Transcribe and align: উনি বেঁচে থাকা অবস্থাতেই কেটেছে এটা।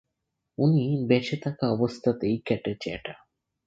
উনি 0.57 0.83
বেঁচে 1.07 1.35
থাকা 1.35 1.65
অবস্থাতেই 1.71 2.35
কেটেছে 2.45 2.87
এটা। 2.93 3.13